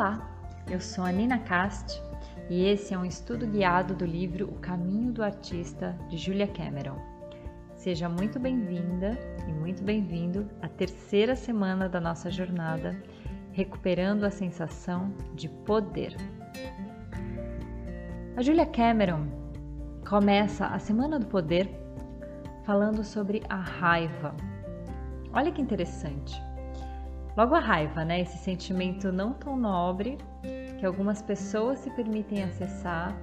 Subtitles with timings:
[0.00, 0.26] Olá,
[0.66, 2.02] eu sou a Nina Cast
[2.48, 6.96] e esse é um estudo guiado do livro O Caminho do Artista de Julia Cameron.
[7.76, 12.96] Seja muito bem-vinda e muito bem-vindo à terceira semana da nossa jornada
[13.52, 16.16] recuperando a sensação de poder.
[18.38, 19.26] A Julia Cameron
[20.08, 21.68] começa a Semana do Poder
[22.64, 24.34] falando sobre a raiva.
[25.30, 26.40] Olha que interessante.
[27.36, 28.20] Logo a raiva, né?
[28.20, 30.18] Esse sentimento não tão nobre
[30.78, 33.16] que algumas pessoas se permitem acessar,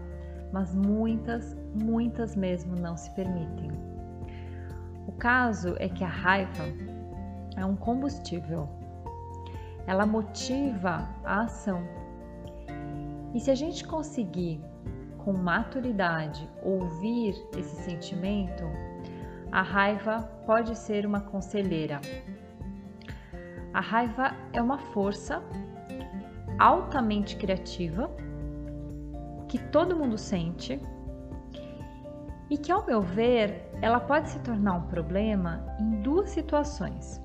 [0.52, 3.70] mas muitas, muitas mesmo não se permitem.
[5.06, 6.64] O caso é que a raiva
[7.58, 8.70] é um combustível.
[9.86, 11.82] Ela motiva a ação.
[13.34, 14.62] E se a gente conseguir,
[15.18, 18.64] com maturidade, ouvir esse sentimento,
[19.52, 22.00] a raiva pode ser uma conselheira
[23.74, 25.42] a raiva é uma força
[26.60, 28.10] altamente criativa
[29.48, 30.80] que todo mundo sente
[32.50, 37.22] e que, ao meu ver, ela pode se tornar um problema em duas situações: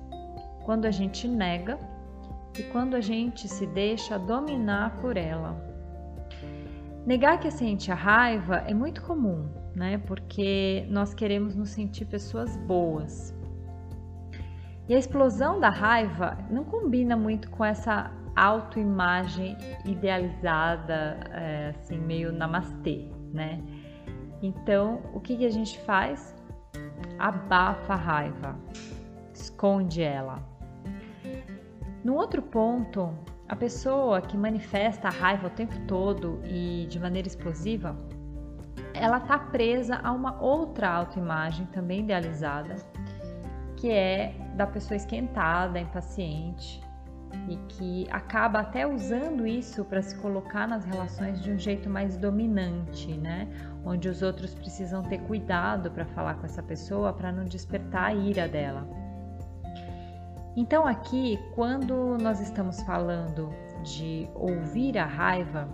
[0.63, 1.77] quando a gente nega
[2.57, 5.55] e quando a gente se deixa dominar por ela.
[7.05, 9.97] Negar que sente a raiva é muito comum, né?
[9.97, 13.33] Porque nós queremos nos sentir pessoas boas.
[14.87, 22.31] E a explosão da raiva não combina muito com essa autoimagem idealizada, é, assim, meio
[22.33, 23.61] namastê, né?
[24.41, 26.35] Então, o que, que a gente faz?
[27.17, 28.55] Abafa a raiva,
[29.33, 30.43] esconde ela.
[32.03, 33.13] No outro ponto,
[33.47, 37.95] a pessoa que manifesta a raiva o tempo todo e de maneira explosiva,
[38.93, 42.75] ela está presa a uma outra autoimagem também idealizada,
[43.83, 46.81] que é da pessoa esquentada, impaciente
[47.49, 52.15] e que acaba até usando isso para se colocar nas relações de um jeito mais
[52.15, 53.45] dominante, né?
[53.83, 58.13] Onde os outros precisam ter cuidado para falar com essa pessoa para não despertar a
[58.13, 58.87] ira dela.
[60.55, 63.49] Então, aqui, quando nós estamos falando
[63.83, 65.67] de ouvir a raiva,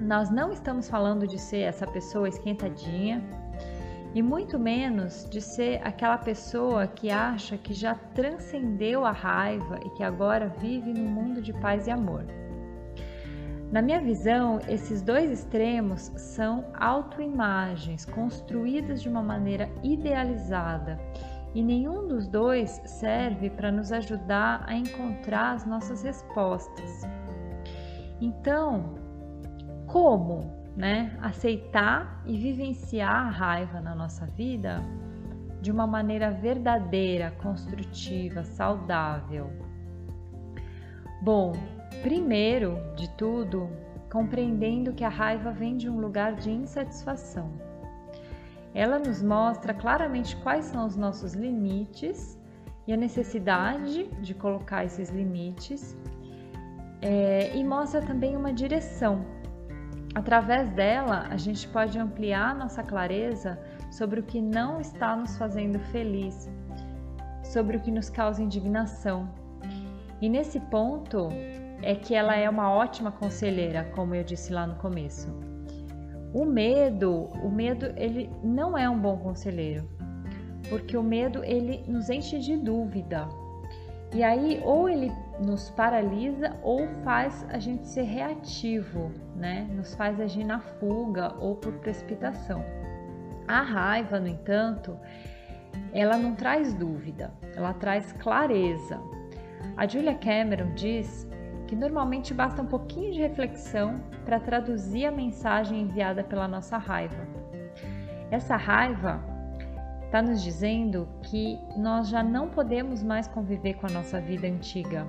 [0.00, 3.20] nós não estamos falando de ser essa pessoa esquentadinha
[4.14, 9.90] e muito menos de ser aquela pessoa que acha que já transcendeu a raiva e
[9.90, 12.24] que agora vive num mundo de paz e amor.
[13.70, 20.98] Na minha visão, esses dois extremos são autoimagens construídas de uma maneira idealizada
[21.54, 27.02] e nenhum dos dois serve para nos ajudar a encontrar as nossas respostas.
[28.20, 28.94] Então,
[29.86, 34.82] como né, aceitar e vivenciar a raiva na nossa vida
[35.60, 39.50] de uma maneira verdadeira, construtiva, saudável.
[41.20, 41.52] Bom,
[42.00, 43.68] primeiro de tudo,
[44.10, 47.52] compreendendo que a raiva vem de um lugar de insatisfação.
[48.72, 52.40] Ela nos mostra claramente quais são os nossos limites
[52.86, 55.94] e a necessidade de colocar esses limites,
[57.02, 59.39] é, e mostra também uma direção
[60.14, 63.58] Através dela, a gente pode ampliar nossa clareza
[63.90, 66.50] sobre o que não está nos fazendo feliz,
[67.44, 69.28] sobre o que nos causa indignação.
[70.20, 71.28] E nesse ponto
[71.82, 75.28] é que ela é uma ótima conselheira, como eu disse lá no começo.
[76.34, 79.88] O medo, o medo ele não é um bom conselheiro,
[80.68, 83.28] porque o medo ele nos enche de dúvida.
[84.12, 89.66] E aí ou ele nos paralisa ou faz a gente ser reativo, né?
[89.72, 92.64] Nos faz agir na fuga ou por precipitação.
[93.48, 94.96] A raiva, no entanto,
[95.92, 99.00] ela não traz dúvida, ela traz clareza.
[99.76, 101.26] A Julia Cameron diz
[101.66, 107.26] que normalmente basta um pouquinho de reflexão para traduzir a mensagem enviada pela nossa raiva.
[108.30, 109.22] Essa raiva
[110.04, 115.06] está nos dizendo que nós já não podemos mais conviver com a nossa vida antiga,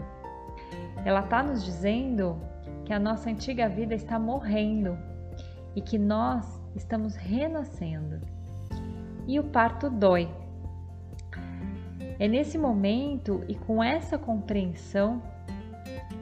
[1.06, 2.40] ela está nos dizendo
[2.86, 4.98] que a nossa antiga vida está morrendo
[5.76, 8.20] e que nós estamos renascendo.
[9.28, 10.30] E o parto dói.
[12.20, 15.22] É nesse momento e com essa compreensão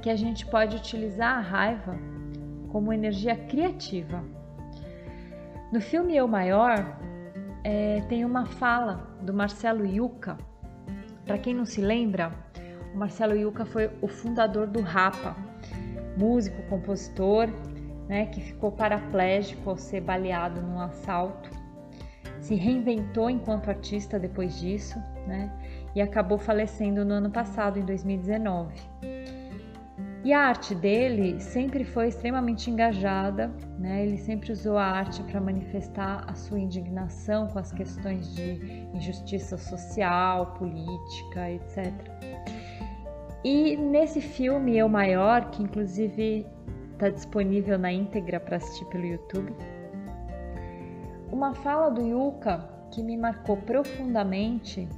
[0.02, 1.98] que a gente pode utilizar a raiva
[2.72, 4.24] como energia criativa.
[5.72, 6.98] No filme Eu Maior,
[7.64, 10.38] é, tem uma fala do Marcelo Yuca.
[11.26, 12.32] Para quem não se lembra,
[12.94, 15.36] o Marcelo Yuca foi o fundador do Rapa,
[16.18, 17.48] músico, compositor,
[18.08, 21.50] né, que ficou paraplégico ao ser baleado num assalto.
[22.42, 24.98] Se reinventou enquanto artista depois disso,
[25.28, 25.52] né,
[25.96, 28.74] e acabou falecendo no ano passado, em 2019.
[30.22, 34.06] E a arte dele sempre foi extremamente engajada, né?
[34.06, 39.58] ele sempre usou a arte para manifestar a sua indignação com as questões de injustiça
[39.58, 41.94] social, política, etc.
[43.44, 46.46] E nesse filme Eu Maior, que inclusive
[46.92, 49.56] está disponível na íntegra para assistir pelo YouTube,
[51.32, 54.90] uma fala do Yuka que me marcou profundamente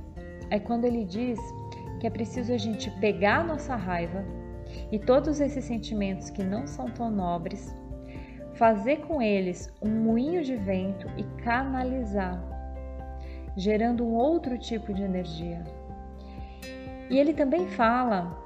[0.50, 1.40] é quando ele diz
[2.00, 4.26] que é preciso a gente pegar a nossa raiva
[4.92, 7.76] e todos esses sentimentos que não são tão nobres,
[8.54, 12.42] fazer com eles um moinho de vento e canalizar,
[13.56, 15.64] gerando um outro tipo de energia.
[17.12, 18.42] E ele também fala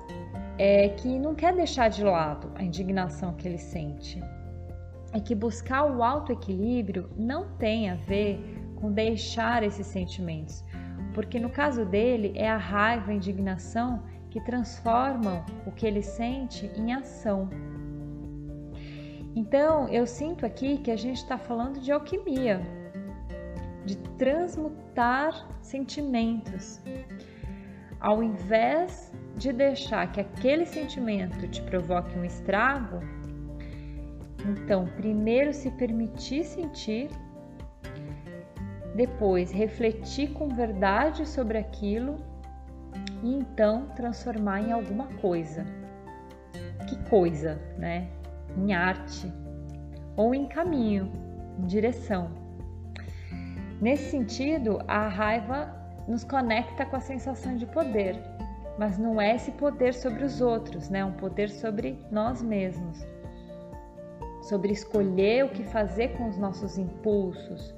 [0.58, 4.20] é, que não quer deixar de lado a indignação que ele sente.
[5.14, 8.40] É que buscar o autoequilíbrio não tem a ver
[8.76, 10.66] com deixar esses sentimentos,
[11.14, 14.02] porque no caso dele é a raiva, a indignação
[14.32, 17.48] que transformam o que ele sente em ação.
[19.36, 22.62] Então, eu sinto aqui que a gente está falando de alquimia,
[23.86, 26.82] de transmutar sentimentos.
[28.06, 33.00] Ao invés de deixar que aquele sentimento te provoque um estrago,
[34.48, 37.10] então, primeiro se permitir sentir,
[38.96, 42.18] depois refletir com verdade sobre aquilo
[43.24, 45.66] e então transformar em alguma coisa.
[46.88, 48.08] Que coisa, né?
[48.56, 49.34] Em arte
[50.16, 51.12] ou em caminho,
[51.58, 52.30] em direção.
[53.82, 58.22] Nesse sentido, a raiva nos conecta com a sensação de poder,
[58.78, 61.00] mas não é esse poder sobre os outros, né?
[61.00, 63.06] É um poder sobre nós mesmos.
[64.42, 67.74] Sobre escolher o que fazer com os nossos impulsos,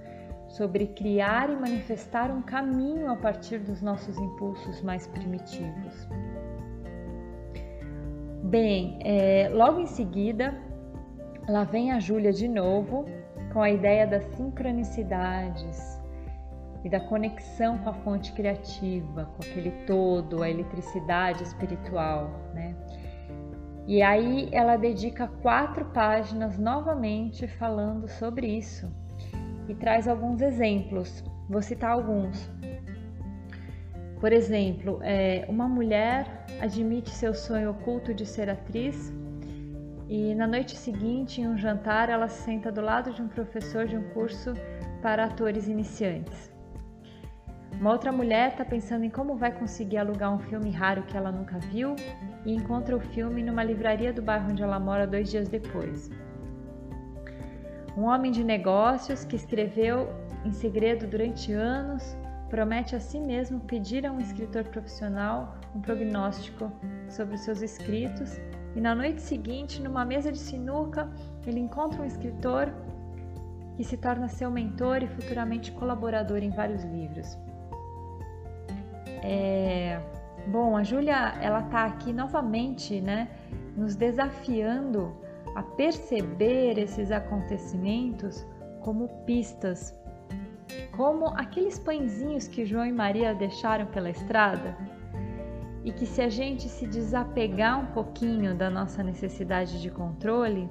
[0.50, 6.08] sobre criar e manifestar um caminho a partir dos nossos impulsos mais primitivos.
[8.44, 10.58] Bem, é, logo em seguida,
[11.48, 13.06] lá vem a Júlia de novo
[13.54, 15.97] com a ideia das sincronicidades
[16.84, 22.76] e da conexão com a fonte criativa, com aquele todo, a eletricidade espiritual, né?
[23.88, 28.92] E aí ela dedica quatro páginas novamente falando sobre isso
[29.68, 31.24] e traz alguns exemplos.
[31.50, 32.52] Vou citar alguns.
[34.20, 39.14] Por exemplo, é, uma mulher admite seu sonho oculto de ser atriz
[40.10, 43.86] e na noite seguinte, em um jantar, ela se senta do lado de um professor
[43.86, 44.54] de um curso
[45.02, 46.57] para atores iniciantes.
[47.80, 51.32] Uma outra mulher está pensando em como vai conseguir alugar um filme raro que ela
[51.32, 51.96] nunca viu
[52.44, 56.10] e encontra o filme numa livraria do bairro onde ela mora dois dias depois.
[57.96, 60.10] Um homem de negócios que escreveu
[60.44, 62.18] em segredo durante anos
[62.50, 66.72] promete a si mesmo pedir a um escritor profissional um prognóstico
[67.10, 68.40] sobre os seus escritos
[68.76, 71.10] e na noite seguinte, numa mesa de sinuca,
[71.46, 72.72] ele encontra um escritor
[73.76, 77.38] que se torna seu mentor e futuramente colaborador em vários livros.
[79.30, 80.00] É...
[80.48, 83.28] Bom, a Júlia, ela está aqui novamente, né,
[83.76, 85.14] nos desafiando
[85.54, 88.46] a perceber esses acontecimentos
[88.80, 89.94] como pistas,
[90.96, 94.78] como aqueles pãezinhos que João e Maria deixaram pela estrada,
[95.84, 100.70] e que se a gente se desapegar um pouquinho da nossa necessidade de controle,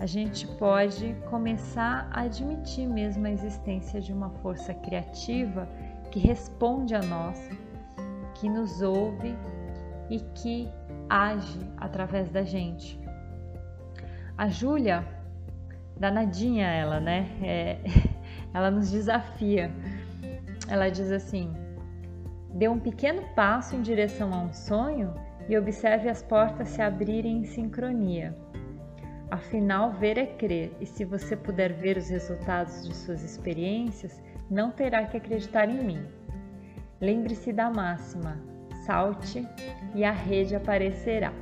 [0.00, 5.68] a gente pode começar a admitir mesmo a existência de uma força criativa
[6.10, 7.50] que responde a nós,
[8.34, 9.36] que nos ouve
[10.10, 10.68] e que
[11.08, 13.00] age através da gente.
[14.36, 15.06] A Júlia,
[15.96, 17.28] danadinha ela, né?
[17.42, 17.78] É,
[18.52, 19.70] ela nos desafia.
[20.68, 21.54] Ela diz assim:
[22.50, 25.14] dê um pequeno passo em direção a um sonho
[25.48, 28.36] e observe as portas se abrirem em sincronia.
[29.30, 34.70] Afinal, ver é crer, e se você puder ver os resultados de suas experiências, não
[34.70, 36.06] terá que acreditar em mim.
[37.00, 38.38] Lembre-se da máxima:
[38.86, 39.46] salte
[39.94, 41.32] e a rede aparecerá.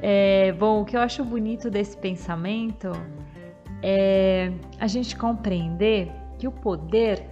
[0.00, 2.92] É, bom, o que eu acho bonito desse pensamento
[3.82, 7.26] é a gente compreender que o poder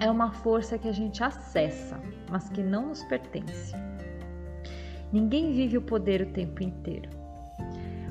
[0.00, 3.74] é uma força que a gente acessa, mas que não nos pertence.
[5.12, 7.10] Ninguém vive o poder o tempo inteiro.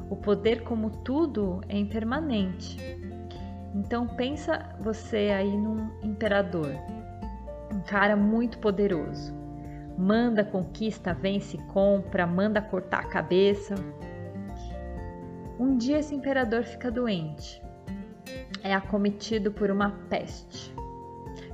[0.10, 2.78] O poder, como tudo, é impermanente.
[3.74, 6.72] Então pensa você aí num imperador,
[7.74, 9.42] um cara muito poderoso
[9.98, 13.76] manda, conquista, vence, compra, manda cortar a cabeça.
[15.60, 17.62] Um dia esse imperador fica doente,
[18.64, 20.74] é acometido por uma peste,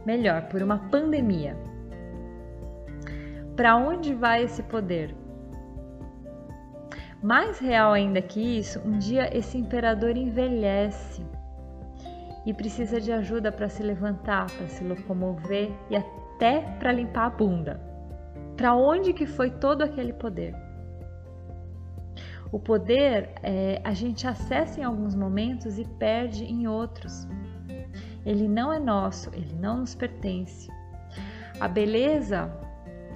[0.06, 1.58] melhor, por uma pandemia.
[3.56, 5.14] Para onde vai esse poder?
[7.22, 11.26] Mais real ainda que isso, um dia esse imperador envelhece
[12.48, 17.30] e precisa de ajuda para se levantar, para se locomover e até para limpar a
[17.30, 17.78] bunda.
[18.56, 20.56] Para onde que foi todo aquele poder?
[22.50, 27.28] O poder é, a gente acessa em alguns momentos e perde em outros.
[28.26, 30.70] Ele não é nosso, ele não nos pertence.
[31.60, 32.50] A beleza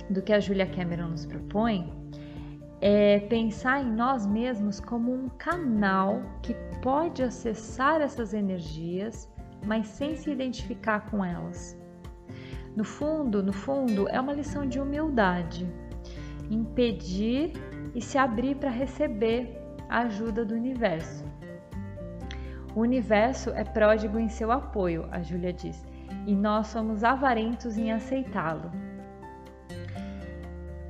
[0.09, 2.00] do que a Julia Cameron nos propõe
[2.81, 9.31] é pensar em nós mesmos como um canal que pode acessar essas energias,
[9.63, 11.77] mas sem se identificar com elas.
[12.75, 15.71] No fundo, no fundo, é uma lição de humildade,
[16.49, 17.53] impedir
[17.93, 21.23] e se abrir para receber a ajuda do universo.
[22.73, 25.85] O universo é pródigo em seu apoio, a Júlia diz,
[26.25, 28.71] e nós somos avarentos em aceitá-lo.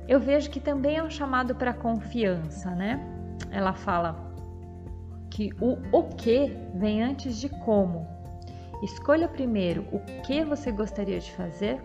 [0.08, 3.00] Eu vejo que também é um chamado para confiança, né?
[3.50, 4.32] Ela fala
[5.30, 8.06] que o o que vem antes de como.
[8.82, 11.80] Escolha primeiro o que você gostaria de fazer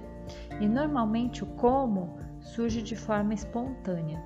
[0.59, 4.21] e normalmente o como surge de forma espontânea.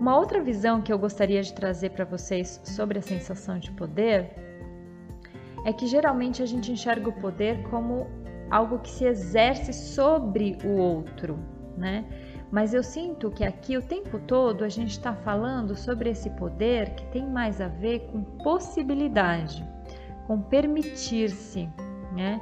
[0.00, 4.30] Uma outra visão que eu gostaria de trazer para vocês sobre a sensação de poder
[5.64, 8.06] é que geralmente a gente enxerga o poder como
[8.50, 11.38] algo que se exerce sobre o outro,
[11.76, 12.04] né?
[12.50, 16.94] Mas eu sinto que aqui o tempo todo a gente está falando sobre esse poder
[16.94, 19.62] que tem mais a ver com possibilidade,
[20.26, 21.68] com permitir-se,
[22.14, 22.40] né?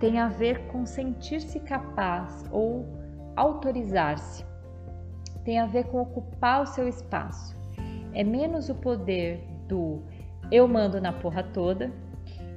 [0.00, 2.86] Tem a ver com sentir-se capaz ou
[3.36, 4.44] autorizar-se
[5.44, 7.56] tem a ver com ocupar o seu espaço.
[8.14, 10.02] É menos o poder do
[10.50, 11.90] eu mando na porra toda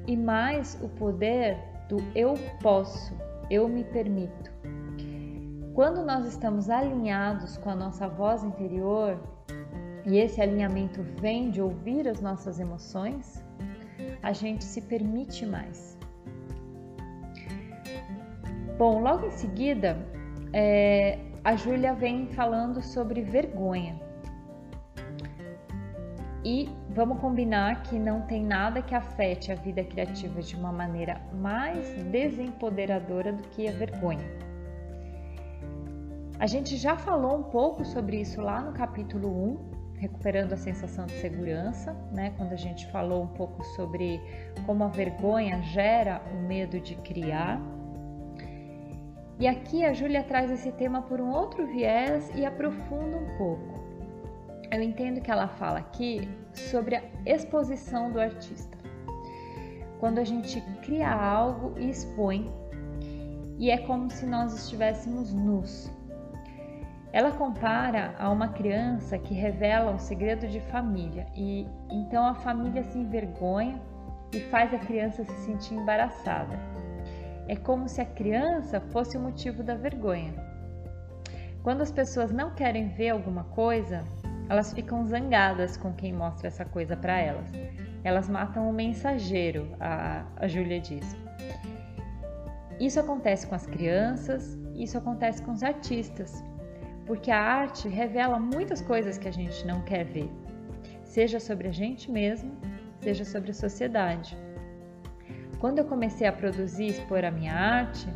[0.06, 3.14] e mais o poder do eu posso,
[3.50, 4.52] eu me permito.
[5.74, 9.20] Quando nós estamos alinhados com a nossa voz interior,
[10.06, 13.44] e esse alinhamento vem de ouvir as nossas emoções,
[14.22, 15.98] a gente se permite mais.
[18.78, 19.98] Bom, logo em seguida,
[20.54, 24.05] é, a Júlia vem falando sobre vergonha.
[26.46, 31.20] E vamos combinar que não tem nada que afete a vida criativa de uma maneira
[31.34, 34.24] mais desempoderadora do que a vergonha.
[36.38, 41.08] A gente já falou um pouco sobre isso lá no capítulo 1, recuperando a sensação
[41.08, 42.32] de segurança, né?
[42.38, 44.22] Quando a gente falou um pouco sobre
[44.68, 47.60] como a vergonha gera o medo de criar.
[49.40, 53.75] E aqui a Júlia traz esse tema por um outro viés e aprofunda um pouco.
[54.72, 58.78] Eu entendo que ela fala aqui sobre a exposição do artista.
[60.00, 62.52] Quando a gente cria algo e expõe,
[63.58, 65.92] e é como se nós estivéssemos nus.
[67.14, 72.84] Ela compara a uma criança que revela um segredo de família e então a família
[72.84, 73.82] se envergonha
[74.34, 76.60] e faz a criança se sentir embaraçada.
[77.48, 80.34] É como se a criança fosse o motivo da vergonha.
[81.64, 84.04] Quando as pessoas não querem ver alguma coisa,
[84.50, 87.48] elas ficam zangadas com quem mostra essa coisa para elas.
[88.04, 91.16] Elas matam o mensageiro, a, a Júlia diz.
[92.80, 96.44] Isso acontece com as crianças, isso acontece com os artistas,
[97.06, 100.30] porque a arte revela muitas coisas que a gente não quer ver,
[101.04, 102.52] seja sobre a gente mesmo,
[103.00, 104.38] seja sobre a sociedade.
[105.60, 108.08] Quando eu comecei a produzir e expor a minha arte,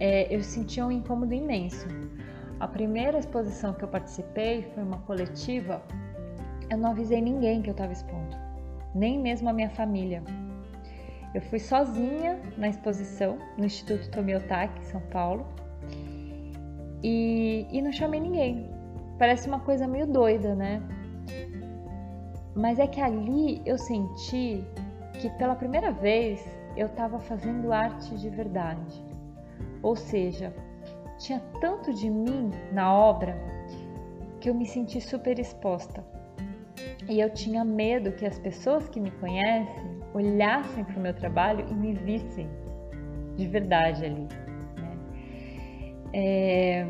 [0.00, 1.86] é, eu sentia um incômodo imenso.
[2.62, 5.82] A primeira exposição que eu participei foi uma coletiva.
[6.70, 8.36] Eu não avisei ninguém que eu estava expondo,
[8.94, 10.22] nem mesmo a minha família.
[11.34, 15.44] Eu fui sozinha na exposição no Instituto Tomiotaki, em São Paulo,
[17.02, 18.70] e, e não chamei ninguém.
[19.18, 20.80] Parece uma coisa meio doida, né?
[22.54, 24.64] Mas é que ali eu senti
[25.14, 26.40] que pela primeira vez
[26.76, 29.04] eu estava fazendo arte de verdade.
[29.82, 30.54] Ou seja,
[31.22, 33.36] tinha tanto de mim na obra
[34.40, 36.04] que eu me senti super exposta.
[37.08, 41.66] E eu tinha medo que as pessoas que me conhecem olhassem para o meu trabalho
[41.70, 42.48] e me vissem
[43.36, 44.28] de verdade ali.
[44.76, 44.98] Né?
[46.12, 46.86] É...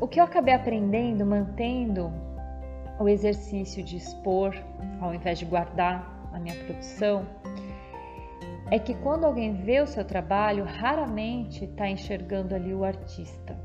[0.00, 2.12] O que eu acabei aprendendo, mantendo
[3.00, 4.54] o exercício de expor,
[5.00, 7.26] ao invés de guardar a minha produção,
[8.70, 13.58] é que quando alguém vê o seu trabalho, raramente está enxergando ali o artista.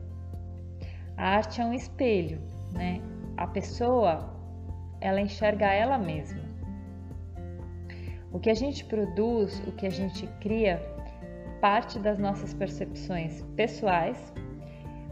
[1.17, 2.41] A arte é um espelho,
[2.72, 3.01] né?
[3.36, 4.33] A pessoa,
[5.01, 6.41] ela enxerga ela mesma.
[8.31, 10.81] O que a gente produz, o que a gente cria,
[11.60, 14.33] parte das nossas percepções pessoais,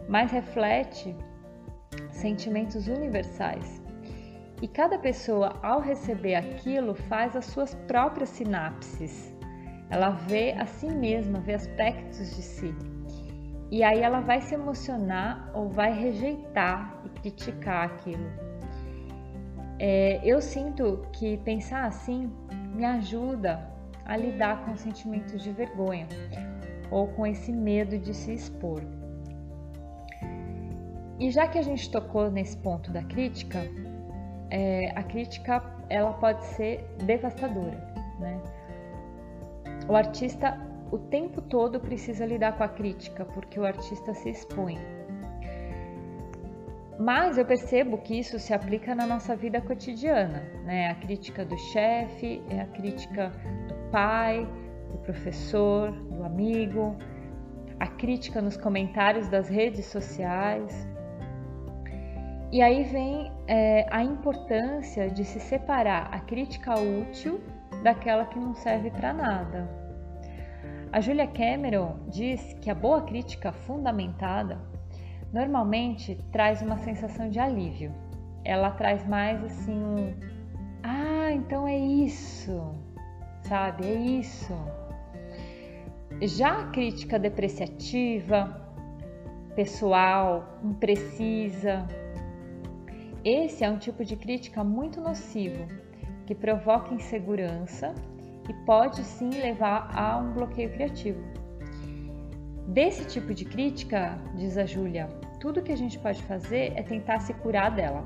[0.08, 1.14] mas reflete
[2.10, 3.82] sentimentos universais.
[4.60, 9.31] E cada pessoa, ao receber aquilo, faz as suas próprias sinapses.
[9.92, 12.74] Ela vê a si mesma, vê aspectos de si.
[13.70, 18.24] E aí ela vai se emocionar ou vai rejeitar e criticar aquilo.
[19.78, 22.32] É, eu sinto que pensar assim
[22.74, 23.70] me ajuda
[24.06, 26.08] a lidar com sentimentos de vergonha
[26.90, 28.82] ou com esse medo de se expor.
[31.18, 33.60] E já que a gente tocou nesse ponto da crítica,
[34.48, 37.78] é, a crítica ela pode ser devastadora,
[38.18, 38.40] né?
[39.88, 40.58] O artista
[40.92, 44.78] o tempo todo precisa lidar com a crítica porque o artista se expõe.
[47.00, 50.90] Mas eu percebo que isso se aplica na nossa vida cotidiana, né?
[50.90, 53.32] A crítica do chefe, é a crítica
[53.66, 54.46] do pai,
[54.92, 56.94] do professor, do amigo,
[57.80, 60.86] a crítica nos comentários das redes sociais.
[62.52, 67.40] E aí vem é, a importância de se separar a crítica útil
[67.82, 69.68] daquela que não serve para nada.
[70.92, 74.60] A Julia Cameron diz que a boa crítica fundamentada
[75.32, 77.92] normalmente traz uma sensação de alívio.
[78.44, 80.14] Ela traz mais assim um
[80.84, 82.74] ah, então é isso,
[83.42, 83.86] sabe?
[83.86, 84.52] É isso.
[86.20, 88.60] Já a crítica depreciativa,
[89.54, 91.86] pessoal, imprecisa,
[93.24, 95.66] esse é um tipo de crítica muito nocivo,
[96.26, 97.94] que provoca insegurança
[98.48, 101.22] e pode sim levar a um bloqueio criativo.
[102.68, 105.08] Desse tipo de crítica, diz a Júlia,
[105.40, 108.04] tudo que a gente pode fazer é tentar se curar dela.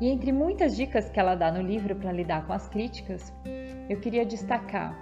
[0.00, 3.32] E entre muitas dicas que ela dá no livro para lidar com as críticas,
[3.88, 4.96] eu queria destacar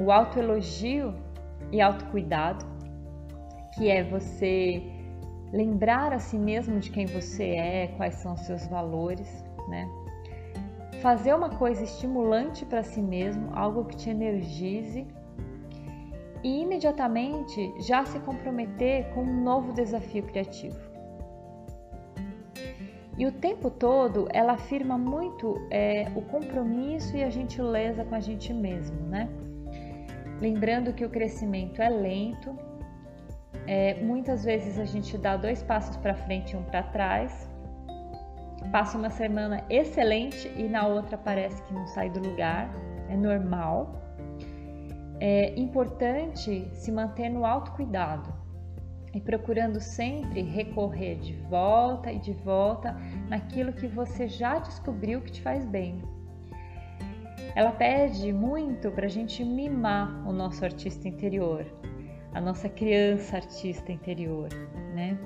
[0.00, 1.14] o autoelogio
[1.70, 2.64] e autocuidado,
[3.74, 4.82] que é você
[5.52, 9.88] lembrar a si mesmo de quem você é, quais são os seus valores, né?
[11.04, 15.06] Fazer uma coisa estimulante para si mesmo, algo que te energize
[16.42, 20.80] e imediatamente já se comprometer com um novo desafio criativo.
[23.18, 28.20] E o tempo todo ela afirma muito é, o compromisso e a gentileza com a
[28.20, 29.28] gente mesmo, né?
[30.40, 32.58] Lembrando que o crescimento é lento,
[33.66, 37.43] é, muitas vezes a gente dá dois passos para frente e um para trás,
[38.70, 42.70] passa uma semana excelente e na outra parece que não sai do lugar,
[43.08, 44.00] é normal.
[45.20, 48.32] É importante se manter no autocuidado
[49.14, 52.96] e procurando sempre recorrer de volta e de volta
[53.28, 56.02] naquilo que você já descobriu que te faz bem.
[57.54, 61.64] Ela pede muito para a gente mimar o nosso artista interior,
[62.32, 64.48] a nossa criança artista interior,
[64.92, 65.16] né?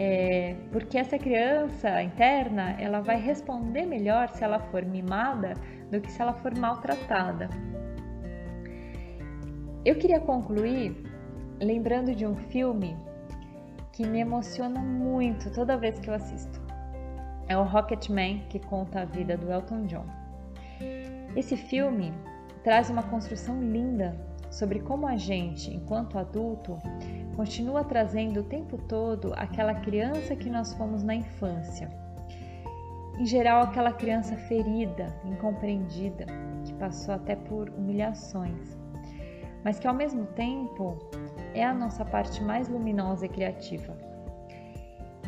[0.00, 5.54] É, porque essa criança interna ela vai responder melhor se ela for mimada
[5.90, 7.50] do que se ela for maltratada.
[9.84, 11.02] Eu queria concluir
[11.60, 12.96] lembrando de um filme
[13.92, 16.62] que me emociona muito toda vez que eu assisto.
[17.48, 20.06] É o Rocketman, que conta a vida do Elton John.
[21.34, 22.14] Esse filme
[22.62, 24.16] traz uma construção linda
[24.50, 26.78] sobre como a gente, enquanto adulto,
[27.36, 31.88] continua trazendo o tempo todo aquela criança que nós fomos na infância.
[33.18, 36.26] Em geral, aquela criança ferida, incompreendida,
[36.64, 38.78] que passou até por humilhações,
[39.64, 40.98] mas que ao mesmo tempo
[41.54, 43.96] é a nossa parte mais luminosa e criativa.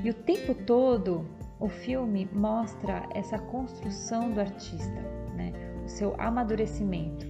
[0.03, 1.27] E o tempo todo
[1.59, 5.01] o filme mostra essa construção do artista,
[5.37, 5.53] né?
[5.85, 7.30] o seu amadurecimento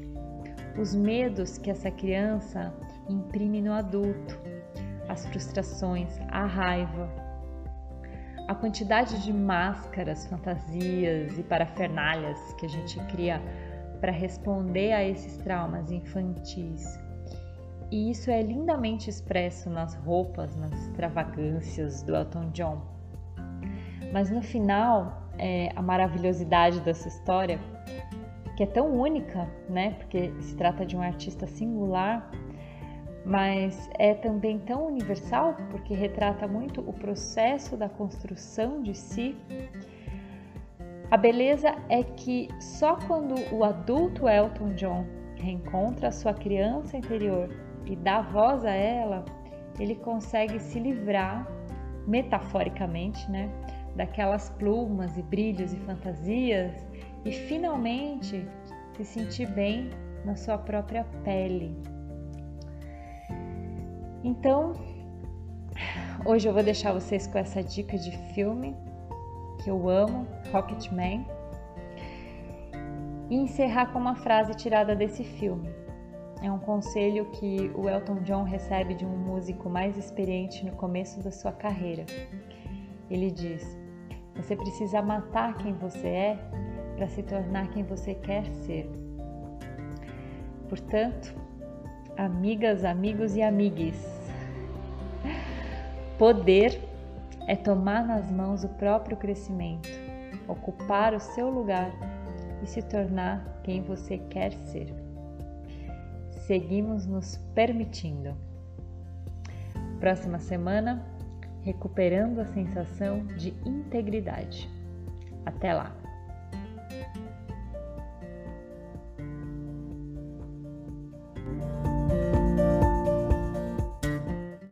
[0.79, 2.73] os medos que essa criança
[3.09, 4.39] imprime no adulto,
[5.09, 7.09] as frustrações, a raiva,
[8.49, 13.41] a quantidade de máscaras, fantasias e parafernalhas que a gente cria
[14.01, 16.99] para responder a esses traumas infantis.
[17.91, 22.83] E isso é lindamente expresso nas roupas, nas extravagâncias do Elton John.
[24.13, 27.59] Mas no final, é, a maravilhosidade dessa história
[28.57, 29.93] que é tão única, né?
[29.99, 32.31] Porque se trata de um artista singular,
[33.25, 39.37] mas é também tão universal porque retrata muito o processo da construção de si.
[41.11, 45.05] A beleza é que só quando o adulto Elton John
[45.37, 47.49] reencontra a sua criança interior
[47.87, 49.25] e dá voz a ela,
[49.79, 51.47] ele consegue se livrar,
[52.07, 53.51] metaforicamente, né,
[53.97, 56.89] daquelas plumas e brilhos e fantasias
[57.25, 58.47] e finalmente
[58.97, 59.91] se sentir bem
[60.25, 61.77] na sua própria pele.
[64.23, 64.75] Então,
[66.25, 68.77] hoje eu vou deixar vocês com essa dica de filme
[69.63, 71.27] que eu amo, Rocketman,
[73.29, 75.69] e encerrar com uma frase tirada desse filme.
[76.43, 81.23] É um conselho que o Elton John recebe de um músico mais experiente no começo
[81.23, 82.07] da sua carreira.
[83.11, 83.79] Ele diz:
[84.37, 86.39] Você precisa matar quem você é
[87.01, 88.87] para se tornar quem você quer ser.
[90.69, 91.35] Portanto,
[92.15, 93.97] amigas, amigos e amigues,
[96.19, 96.79] poder
[97.47, 99.89] é tomar nas mãos o próprio crescimento,
[100.47, 101.91] ocupar o seu lugar
[102.63, 104.95] e se tornar quem você quer ser
[106.47, 108.35] seguimos nos permitindo.
[110.01, 111.07] Próxima semana,
[111.63, 114.69] recuperando a sensação de integridade.
[115.47, 116.00] Até lá!